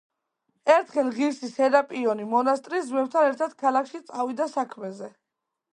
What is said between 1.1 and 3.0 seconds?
ღირსი სერაპიონი მონასტრის